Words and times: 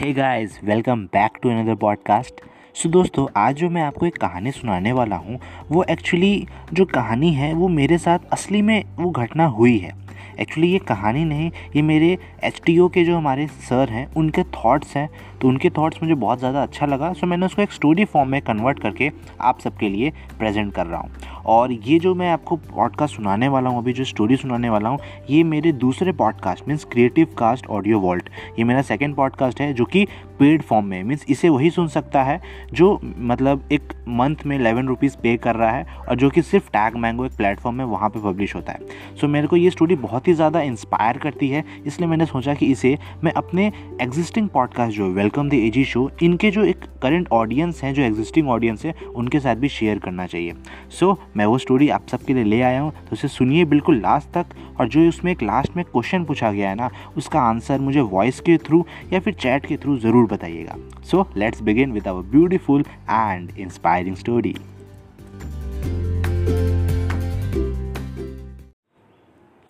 Hey 0.00 0.12
guys 0.12 0.58
welcome 0.64 1.00
back 1.04 1.36
to 1.42 1.48
another 1.50 1.74
podcast 1.74 2.40
so 2.74 2.88
दोस्तों, 2.88 3.26
आज 3.36 3.56
जो 3.56 3.68
मैं 3.70 3.82
आपको 3.82 4.06
एक 4.06 4.16
कहानी 4.16 4.50
सुनाने 4.50 4.92
वाला 4.92 5.16
हूँ, 5.16 5.38
वो 5.70 5.82
एक्चुअली 5.84 6.46
जो 6.72 6.84
कहानी 6.84 7.32
है, 7.32 7.52
वो 7.54 7.68
मेरे 7.68 7.98
साथ 7.98 8.18
असली 8.32 8.62
में 8.62 8.82
वो 8.98 9.10
घटना 9.10 9.46
हुई 9.48 9.76
है। 9.78 9.92
एक्चुअली 10.40 10.68
ये 10.68 10.78
कहानी 10.78 11.24
नहीं, 11.24 11.50
ये 11.76 11.82
मेरे 11.82 12.16
एचटीओ 12.44 12.88
के 12.88 13.04
जो 13.04 13.16
हमारे 13.16 13.46
सर 13.46 13.90
हैं, 13.90 14.06
उनके 14.14 14.42
थॉट्स 14.54 14.96
हैं 14.96 15.08
तो 15.40 15.48
उनके 15.48 15.70
थॉट्स 15.70 16.02
मुझे 16.02 16.14
बहुत 16.16 16.38
ज़्यादा 16.38 16.62
अच्छा 16.62 16.86
लगा। 16.86 17.12
सो 17.12 17.26
मैंने 17.26 17.46
उसको 17.46 17.62
एक 17.62 17.72
स्टोरी 17.72 18.04
फॉर्म 18.04 18.30
में 18.30 18.40
कन्वर्ट 18.42 18.80
करके 18.82 19.10
आप 19.40 19.60
सबके 19.60 19.88
लिए 19.88 20.12
प्रेजेंट 20.38 20.72
कर 20.74 20.86
रहा 20.86 21.00
हूँ। 21.00 21.10
और 21.46 21.72
ये 21.72 21.98
जो 21.98 22.14
मैं 22.14 22.30
आपको 22.30 22.56
पॉडकास्ट 22.56 23.16
सुनाने 23.16 23.48
वाला 23.48 23.70
हूँ, 23.70 23.78
अभी 23.78 23.92
जो 23.92 24.04
स्टोरी 24.04 24.36
सुनाने 24.36 24.70
वाला 24.70 24.88
हूँ, 24.88 24.98
ये 25.30 25.42
मेरे 25.44 25.72
दूसरे 25.72 26.12
podcast 26.12 26.68
means 26.68 26.84
creative 26.84 27.34
cast 27.38 27.66
audio 27.66 28.00
vault 28.00 28.30
ये 28.58 28.64
मेरा 28.64 28.82
सेकेंड 28.82 29.14
पॉडकास्ट 29.14 29.60
है, 29.60 29.72
जो 29.72 29.84
कि 29.84 30.06
पेड 30.40 30.62
फॉर्म 30.62 30.86
में 30.86 31.02
मीन्स 31.04 31.24
इसे 31.28 31.48
वही 31.48 31.70
सुन 31.70 31.88
सकता 31.88 32.22
है 32.22 32.40
जो 32.72 32.98
मतलब 33.04 33.68
एक 33.72 33.92
मंथ 34.08 34.36
में 34.46 34.56
इलेवन 34.56 34.86
रुपीज़ 34.86 35.16
पे 35.16 35.36
कर 35.36 35.56
रहा 35.56 35.70
है 35.70 35.98
और 36.08 36.16
जो 36.16 36.30
कि 36.30 36.42
सिर्फ़ 36.42 36.68
टैग 36.68 36.96
मैंगो 36.96 37.24
एक 37.26 37.32
प्लेटफॉर्म 37.32 37.76
में 37.76 37.84
वहाँ 37.84 38.08
पे 38.10 38.20
पब्लिश 38.20 38.54
होता 38.54 38.72
है। 38.72 38.78
सो 38.78 39.26
so, 39.26 39.32
मेरे 39.32 39.46
को 39.46 39.56
ये 39.56 39.70
स्टोरी 39.70 39.96
बहुत 39.96 40.28
ही 40.28 40.32
ज़्यादा 40.34 40.60
इंस्पायर 40.62 41.18
करती 41.18 41.48
है 41.48 41.64
इसलिए 41.86 42.08
मैंने 42.08 42.26
सोचा 42.26 42.54
कि 42.54 42.66
इसे 42.66 42.96
मैं 43.24 43.32
अपने 43.32 43.66
एग्जिस्टिंग 44.02 44.48
पॉडकास्ट 44.48 44.96
जो 44.96 45.08
वेलकम 45.12 45.48
द 45.48 45.54
एजी 45.54 45.84
शो 45.84 46.10
इनके 46.22 46.50
जो 46.50 46.64
एक 46.64 46.84
करंट 47.02 47.28
ऑडियंस 47.32 47.82
हैं 47.84 47.92
जो 47.94 48.02
एग्जिस्टिंग 48.02 48.48
ऑडियंस 48.48 48.84
है 48.86 48.94
उनके 49.14 49.40
साथ 49.40 49.56
भी 49.56 49.68
शेयर 49.68 49.98
करना 49.98 50.26
चाहिए। 50.26 50.54
सो 50.90 51.12
so, 51.12 51.36
मैं 51.36 51.46
वो 51.46 51.58
स्टोरी 51.58 51.88
आप 51.88 52.06
सबके 52.08 52.34
लिए 52.34 52.44
ले 52.44 52.60
आया 52.62 52.80
हूँ 52.80 52.92
तो 52.92 53.12
उसे 53.12 53.28
सुनिए 53.28 53.64
बिल्कुल 53.66 54.00
लास्ट 54.00 54.32
तक 54.34 54.56
और 54.80 54.88
जो 54.88 55.08
उसमें 55.08 55.32
एक 55.32 55.42
लास्ट 55.42 55.76
में 55.76 55.84
क्वेश्चन 55.84 56.24
पूछा 56.24 56.52
गया 56.52 56.68
है 56.68 56.74
ना 56.74 56.90
उसका 57.16 57.40
आंसर 57.40 57.78
मुझे 57.80 58.00
वॉइस 58.00 58.40
के 58.40 58.56
थ्रू 58.58 58.84
या 59.12 59.20
फिर 59.20 59.34
चैट 59.34 59.66
के 59.66 59.76
थ्रू 59.76 59.96
ज़रूर 59.98 60.28
बताइएगा 60.29 60.75
so 61.11 61.27
let's 61.37 61.61
begin 61.61 61.91
with 61.91 62.07
our 62.07 62.21
beautiful 62.21 62.83
and 63.09 63.51
inspiring 63.57 64.15
story 64.15 64.55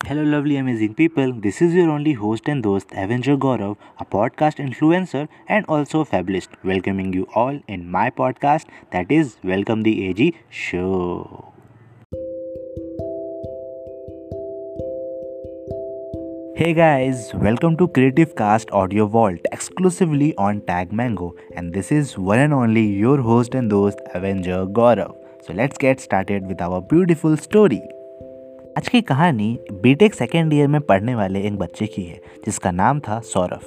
Hello, 0.08 0.22
lovely, 0.22 0.56
amazing 0.56 0.94
people. 0.94 1.32
This 1.46 1.56
is 1.60 1.72
your 1.74 1.88
only 1.90 2.12
host 2.12 2.48
and 2.48 2.64
host, 2.64 2.92
Avenger 3.04 3.36
Gaurav, 3.36 3.74
a 3.98 4.04
podcast 4.04 4.62
influencer 4.66 5.26
and 5.48 5.66
also 5.68 6.02
a 6.02 6.04
fabulist, 6.04 6.54
welcoming 6.62 7.12
you 7.12 7.26
all 7.34 7.58
in 7.66 7.90
my 7.90 8.10
podcast 8.10 8.70
that 8.92 9.10
is 9.10 9.36
Welcome 9.42 9.82
the 9.82 10.06
AG 10.06 10.32
Show. 10.48 11.52
Hey 16.56 16.72
guys, 16.72 17.34
welcome 17.34 17.76
to 17.76 17.88
Creative 17.88 18.34
Cast 18.34 18.70
Audio 18.70 19.06
Vault 19.06 19.40
exclusively 19.81 20.35
on 20.37 20.61
Tag 20.61 20.91
Mango, 20.91 21.33
and 21.55 21.73
this 21.73 21.91
is 21.91 22.15
one 22.17 22.37
and 22.37 22.53
only 22.53 22.85
your 22.85 23.19
host 23.19 23.55
and 23.55 23.71
host, 23.71 23.99
Avenger 24.13 24.65
Gaurav. 24.67 25.15
So 25.43 25.53
let's 25.53 25.77
get 25.77 25.99
started 25.99 26.47
with 26.47 26.61
our 26.61 26.81
beautiful 26.83 27.35
story. 27.37 27.81
आज 28.77 28.87
की 28.87 29.01
कहानी 29.01 29.47
BTech 29.83 30.13
second 30.13 30.53
year 30.53 30.67
में 30.67 30.79
पढ़ने 30.81 31.15
वाले 31.15 31.41
एक 31.47 31.57
बच्चे 31.57 31.85
की 31.95 32.03
है 32.03 32.19
जिसका 32.45 32.71
नाम 32.71 32.99
था 33.07 33.19
सौरभ 33.33 33.61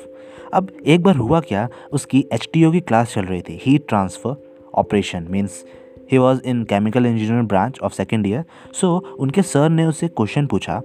अब 0.55 0.71
एक 0.87 1.03
बार 1.03 1.17
हुआ 1.17 1.41
क्या 1.49 1.69
उसकी 1.93 2.25
एचटीओ 2.33 2.71
की 2.73 2.81
क्लास 2.81 3.15
चल 3.15 3.25
रही 3.25 3.43
थी 3.49 3.59
heat 3.65 3.89
transfer 3.89 4.37
operation 4.75 5.27
means 5.31 5.63
he 6.13 6.19
was 6.19 6.41
in 6.45 6.63
chemical 6.71 7.07
engineering 7.07 7.49
branch 7.49 7.79
of 7.81 7.93
second 7.95 8.27
year 8.27 8.45
so 8.81 8.97
उनके 9.19 9.43
सर 9.53 9.69
ने 9.71 9.87
उसे 9.87 10.09
क्वेश्चन 10.09 10.47
पूछा 10.47 10.81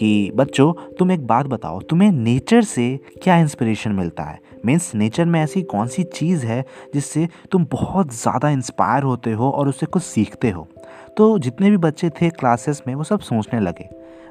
कि, 0.00 0.32
बच्चों, 0.34 0.72
तुम 0.98 1.12
एक 1.12 1.26
बात 1.26 1.46
बताओ, 1.46 1.80
तुम्हें 1.80 2.12
नेचर 2.12 2.62
से 2.62 3.00
क्या 3.22 3.36
इंस्पिरेशन 3.36 3.92
मिलता 3.92 4.22
है? 4.22 4.40
मीन्स 4.66 4.94
नेचर 4.94 5.24
में 5.24 5.42
ऐसी 5.42 5.62
कौन 5.62 5.86
सी 5.86 6.02
चीज़ 6.02 6.46
है 6.46 6.64
जिससे 6.94 7.28
तुम 7.50 7.66
बहुत 7.70 8.14
ज़्यादा 8.14 8.50
इंस्पायर 8.50 9.02
होते 9.02 9.32
हो 9.32 9.50
और 9.50 9.68
उससे 9.68 9.86
कुछ 9.86 10.02
सीखते 10.02 10.50
हो? 10.50 10.68
तो 11.16 11.38
जितने 11.38 11.70
भी 11.70 11.76
बच्चे 11.76 12.10
थे 12.10 12.30
क्लासेस 12.30 12.82
में, 12.86 12.94
वो 12.94 13.04
सब 13.04 13.20
सोचने 13.20 13.60
लगे। 13.60 13.88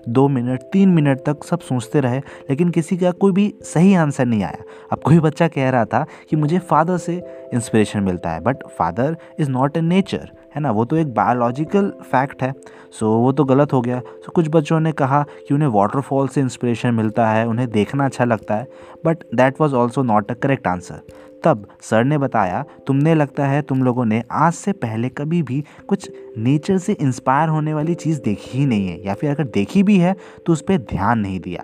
दो 0.09 0.27
मिनट, 0.27 0.61
तीन 0.61 0.89
मिनट 0.89 1.19
तक 1.25 1.43
सब 1.43 1.59
सोचते 1.59 1.99
रहे, 1.99 2.19
लेकिन 2.19 2.69
किसी 2.69 2.97
का 2.97 3.11
कोई 3.11 3.31
भी 3.31 3.53
सही 3.61 3.93
आंसर 3.93 4.25
नहीं 4.25 4.43
आया। 4.43 4.63
अब 4.91 4.99
कोई 4.99 5.19
बच्चा 5.19 5.47
कह 5.47 5.69
रहा 5.69 5.85
था 5.85 6.05
कि 6.29 6.35
मुझे 6.35 6.59
फादर 6.59 6.97
से 6.97 7.47
इंस्पिरेशन 7.53 8.03
मिलता 8.03 8.29
है 8.29 8.39
but 8.39 8.57
father 8.67 9.17
is 9.39 9.49
not 9.49 9.77
a 9.77 9.81
nature 9.81 10.31
है 10.55 10.61
ना? 10.61 10.71
वो 10.71 10.85
तो 10.85 10.95
एक 10.95 11.13
बायोलॉजिकल 11.13 11.89
फैक्ट 12.03 12.43
है। 12.43 12.51
सो 12.51 13.05
so, 13.05 13.21
वो 13.21 13.31
तो 13.31 13.43
गलत 13.43 13.73
हो 13.73 13.81
गया। 13.81 13.99
सो 13.99 14.25
so, 14.25 14.31
कुछ 14.31 14.47
बच्चों 14.49 14.79
ने 14.79 14.91
कहा 14.91 15.21
कि 15.47 15.53
उन्हें 15.53 15.69
वाटरफॉल 15.69 16.27
से 16.27 16.41
इंस्पिरेशन 16.41 16.93
मिलता 16.93 17.27
है 17.29 17.47
उन्हें 17.47 17.69
देखना 17.71 18.05
अच्छा 18.05 18.25
लगता 18.25 18.55
है। 18.55 18.67
But 19.05 19.23
that 19.35 19.61
was 19.61 19.75
also 19.75 20.03
not 20.03 20.31
a 20.31 20.33
correct 20.33 20.67
answer 20.67 21.01
तब 21.43 21.67
सर 21.81 22.03
ने 22.03 22.17
बताया 22.17 22.63
तुमने 22.87 23.13
लगता 23.15 23.45
है 23.47 23.61
तुम 23.61 23.83
लोगों 23.83 24.05
ने 24.05 24.23
आज 24.31 24.53
से 24.53 24.71
पहले 24.71 25.09
कभी 25.09 25.41
भी 25.43 25.63
कुछ 25.87 26.09
नेचर 26.37 26.77
से 26.77 26.93
इंस्पायर 26.93 27.49
होने 27.49 27.73
वाली 27.73 27.93
चीज़ 27.95 28.21
देखी 28.21 28.57
ही 28.57 28.65
नहीं 28.65 28.87
है। 28.87 29.05
या 29.05 29.13
फिर 29.13 29.31
अगर 29.31 29.43
देखी 29.43 29.83
भी 29.83 29.97
है 29.97 30.15
तो 30.45 30.53
उस 30.53 30.61
पर 30.61 30.77
ध्यान 30.77 31.19
नहीं 31.19 31.39
दिया। 31.39 31.63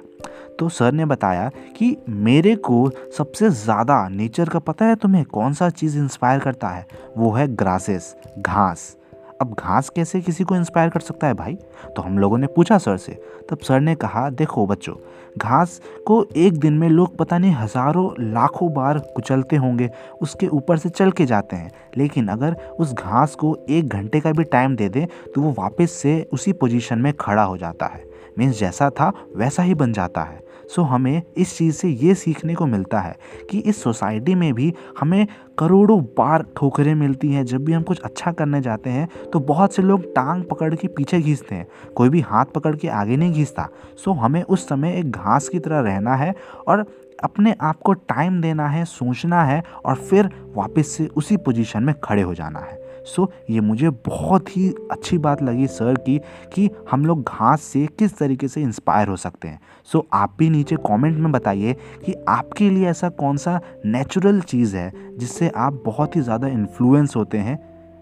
तो 0.59 0.69
सर 0.69 0.91
ने 0.91 1.05
बताया 1.05 1.49
कि 1.77 1.95
मेरे 2.09 2.55
को 2.57 2.89
सबसे 3.17 3.49
ज़्यादा 3.49 4.07
नेचर 4.09 4.49
का 4.49 4.59
पता 4.59 4.85
है 4.85 4.95
तुम्हें 4.95 5.23
कौन 5.25 5.53
सा 5.53 5.69
चीज़ 5.71 5.97
इंस्पायर 5.97 6.39
करता 6.39 6.69
है? 6.69 6.85
वो 7.17 7.31
है 7.31 7.47
ग्रासेस 7.47 8.15
घास। 8.39 8.95
अब 9.41 9.53
घास 9.53 9.89
कैसे 9.89 10.19
किसी 10.21 10.43
को 10.43 10.55
इंस्पायर 10.55 10.89
कर 10.89 10.99
सकता 10.99 11.27
है 11.27 11.33
भाई? 11.33 11.55
तो 11.95 12.01
हम 12.01 12.17
लोगों 12.19 12.37
ने 12.37 12.47
पूछा 12.47 12.77
सर 12.77 12.97
से। 12.97 13.11
तब 13.49 13.59
सर 13.59 13.79
ने 13.79 13.95
कहा, 13.95 14.29
देखो 14.29 14.65
बच्चों, 14.67 14.93
घास 15.37 15.79
को 16.07 16.23
एक 16.35 16.59
दिन 16.59 16.73
में 16.73 16.87
लोग 16.89 17.17
पता 17.17 17.37
नहीं 17.37 17.51
हज़ारों, 17.53 18.09
लाखों 18.23 18.71
बार 18.73 18.99
कुचलते 19.15 19.55
होंगे, 19.55 19.89
उसके 20.21 20.47
ऊपर 20.47 20.77
से 20.77 20.89
चल 20.89 21.11
के 21.11 21.25
जाते 21.25 21.55
हैं। 21.55 21.71
लेकिन 21.97 22.27
अगर 22.27 22.55
उस 22.79 22.93
घास 22.93 23.35
को 23.35 23.57
एक 23.69 23.87
घंटे 23.87 24.19
का 24.19 24.31
भी 24.31 24.43
टाइम 24.45 24.75
दे 24.75 24.89
दें 24.89 25.05
तो 25.05 25.41
वो 25.41 25.51
वापस 25.51 25.91
से 25.93 26.21
उसी 26.33 26.53
पोजीशन 26.53 26.99
में 26.99 27.13
खड़ा 27.13 27.43
हो 27.43 27.57
जाता 27.57 27.85
है। 27.85 28.03
मीन्स 28.37 28.59
जैसा 28.59 28.89
था, 28.89 29.11
वैसा 29.35 29.63
ही 29.63 29.73
बन 29.75 29.93
जाता 29.93 30.21
है। 30.21 30.43
सो 30.69 30.81
हमें 30.81 31.21
इस 31.37 31.57
चीज़ 31.57 31.75
से 31.75 31.89
ये 31.89 32.13
सीखने 32.15 32.53
को 32.55 32.65
मिलता 32.65 32.99
है 32.99 33.15
कि 33.49 33.59
इस 33.59 33.81
सोसाइटी 33.83 34.35
में 34.35 34.53
भी 34.53 34.73
हमें 34.99 35.27
करोड़ों 35.59 35.99
बार 36.17 36.45
ठोकरें 36.57 36.93
मिलती 36.95 37.31
हैं। 37.31 37.43
जब 37.45 37.63
भी 37.65 37.73
हम 37.73 37.83
कुछ 37.83 37.99
अच्छा 38.01 38.31
करने 38.31 38.61
जाते 38.61 38.89
हैं 38.89 39.07
तो 39.33 39.39
बहुत 39.41 39.73
से 39.73 39.81
लोग 39.81 40.05
टांग 40.15 40.43
पकड़ 40.43 40.73
के 40.75 40.87
पीछे 40.87 41.19
घींचते 41.21 41.55
हैं। 41.55 41.67
कोई 41.95 42.09
भी 42.09 42.21
हाथ 42.21 42.45
पकड़ 42.45 42.75
के 42.75 42.87
आगे 42.87 43.17
नहीं 43.17 43.33
घींचता 43.33 43.67
सो 43.97 44.13
हमें 44.13 44.41
उस 44.43 44.67
समय 44.69 44.97
एक 44.99 45.11
घास 45.11 45.49
की 45.49 45.59
तरह 45.59 45.79
रहना 45.81 46.15
है 46.15 46.33
और 46.67 46.85
अपने 47.23 47.55
आप 47.61 47.79
को 47.79 47.93
टाइम 47.93 48.41
देना 48.41 48.67
है 48.67 48.85
सोचना 48.85 49.43
है 49.43 49.63
और 49.85 49.95
फिर 49.95 50.29
वापस 50.55 50.87
से 50.87 51.07
उसी 51.07 51.37
पोजीशन 51.37 51.83
में 51.83 51.93
खड़े 52.03 52.21
हो 52.21 52.33
जाना 52.33 52.59
है। 52.59 52.83
सो 53.05 53.23
so, 53.23 53.31
ये 53.49 53.59
मुझे 53.59 53.89
बहुत 53.89 54.49
ही 54.57 54.69
अच्छी 54.91 55.17
बात 55.17 55.41
लगी 55.43 55.67
सर 55.67 55.95
की 55.95 56.17
कि 56.53 56.69
हम 56.91 57.05
लोग 57.05 57.21
घास 57.21 57.61
से 57.61 57.85
किस 57.99 58.17
तरीके 58.17 58.47
से 58.47 58.61
इंस्पायर 58.61 59.07
हो 59.07 59.15
सकते 59.15 59.47
हैं। 59.47 59.59
सो 59.83 59.99
so, 59.99 60.05
आप 60.13 60.35
भी 60.39 60.49
नीचे 60.49 60.75
कमेंट 60.75 61.17
में 61.17 61.31
बताइए 61.31 61.73
कि 62.05 62.15
आपके 62.27 62.69
लिए 62.69 62.87
ऐसा 62.87 63.09
कौन 63.09 63.37
सा 63.37 63.59
नेचुरल 63.85 64.41
चीज़ 64.41 64.75
है 64.77 64.91
जिससे 65.17 65.51
आप 65.55 65.81
बहुत 65.85 66.15
ही 66.15 66.21
ज़्यादा 66.21 66.47
इन्फ्लुएंस 66.47 67.15
होते 67.15 67.37
हैं। 67.37 67.57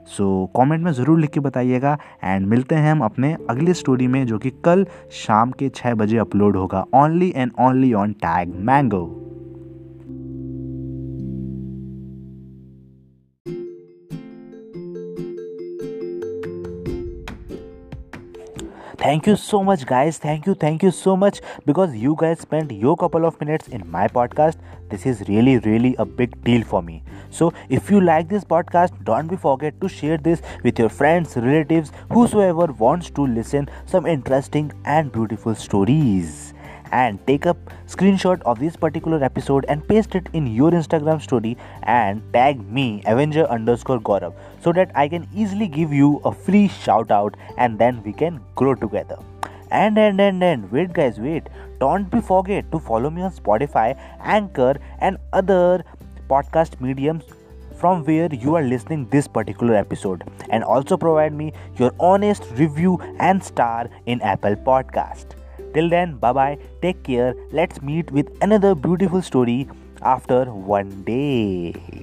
सो 0.08 0.52
so, 0.54 0.62
कमेंट 0.62 0.84
में 0.84 0.92
ज़रूर 0.92 1.20
लिख 1.20 1.30
के 1.30 1.40
बताइएगा 1.40 1.98
एंड 2.24 2.48
मिलते 2.48 2.76
हैं 2.76 2.92
हम 2.92 3.02
अपने 3.02 3.36
अगले 3.50 3.74
स्टोरी 3.74 4.08
में 4.08 4.26
जो 4.28 4.38
कि 4.38 4.50
कल 4.66 4.86
शाम 5.12 5.52
के 5.52 5.70
छः 5.70 5.94
बजे 5.94 6.18
अपलोड 6.18 6.58
होगा। 6.58 6.86
Only 6.96 7.34
and 7.36 7.52
only 7.60 7.94
on 7.94 8.14
tag 8.14 8.56
mango 8.56 9.06
thank 19.04 19.28
you 19.28 19.36
so 19.36 19.64
much 19.64 19.86
guys. 19.86 20.18
Thank 20.18 20.46
you 20.48 20.54
thank 20.56 20.84
you 20.84 20.92
so 20.92 21.16
much. 21.24 21.42
Because 21.66 21.96
you 21.96 22.16
guys 22.20 22.40
spent 22.40 22.72
your 22.72 22.96
couple 22.98 23.26
of 23.26 23.40
minutes 23.42 23.68
in 23.68 23.90
my 23.96 24.08
podcast 24.08 24.58
this 24.90 25.06
is 25.12 25.24
really 25.28 25.58
really 25.66 25.96
a 25.98 26.06
big 26.06 26.42
deal 26.44 26.64
for 26.64 26.82
me. 26.82 27.04
So 27.30 27.52
if 27.70 27.90
you 27.92 28.02
like 28.02 28.30
this 28.30 28.44
podcast 28.44 29.04
don't 29.04 29.28
be 29.28 29.36
forget 29.36 29.80
to 29.82 29.90
share 29.90 30.18
this 30.18 30.42
with 30.64 30.80
your 30.80 30.90
friends 30.90 31.36
relatives 31.38 31.92
whosoever 32.12 32.68
wants 32.86 33.10
to 33.12 33.28
listen 33.28 33.70
some 33.86 34.06
interesting 34.06 34.72
and 34.86 35.12
beautiful 35.12 35.56
stories 35.56 36.53
and 37.02 37.20
take 37.28 37.46
a 37.46 37.56
screenshot 37.88 38.42
of 38.54 38.60
this 38.60 38.76
particular 38.76 39.24
episode 39.24 39.66
and 39.68 39.88
paste 39.88 40.16
it 40.16 40.30
in 40.34 40.48
your 40.48 40.72
Instagram 40.80 41.22
story 41.22 41.58
and 41.84 42.22
tag 42.34 42.64
me 42.80 42.88
Avenger 43.06 43.46
underscore 43.58 44.00
Gaurav 44.00 44.34
so 44.62 44.74
that 44.74 44.92
I 44.96 45.08
can 45.08 45.28
easily 45.34 45.68
give 45.68 45.92
you 45.92 46.22
a 46.24 46.32
free 46.32 46.68
shout 46.68 47.12
out 47.12 47.36
and 47.58 47.80
then 47.80 48.02
we 48.04 48.14
can 48.14 48.40
grow 48.56 48.76
together. 48.76 49.18
And 49.72 49.98
and 49.98 50.22
and 50.22 50.44
and 50.44 50.72
wait 50.72 50.94
guys 50.94 51.20
wait 51.20 51.48
don't 51.80 52.10
be 52.12 52.22
forget 52.22 52.72
to 52.72 52.80
follow 52.80 53.10
me 53.10 53.24
on 53.24 53.32
Spotify, 53.32 53.88
Anchor 54.22 54.76
and 55.00 55.18
other 55.34 55.84
podcast 56.30 56.80
mediums 56.80 57.24
from 57.84 58.04
where 58.06 58.34
you 58.34 58.56
are 58.56 58.62
listening 58.62 59.08
this 59.10 59.28
particular 59.28 59.76
episode 59.76 60.24
and 60.50 60.64
also 60.64 60.96
provide 60.96 61.34
me 61.34 61.52
your 61.78 61.92
honest 62.00 62.46
review 62.56 62.98
and 63.20 63.44
star 63.44 63.90
in 64.06 64.22
Apple 64.22 64.56
Podcast. 64.56 65.43
Till 65.74 65.90
then, 65.90 66.18
bye 66.18 66.34
bye, 66.34 66.58
take 66.82 67.04
care. 67.04 67.36
Let's 67.52 67.82
meet 67.82 68.12
with 68.12 68.28
another 68.42 68.76
beautiful 68.76 69.22
story 69.22 69.68
after 70.02 70.46
one 70.46 71.04
day. 71.04 72.03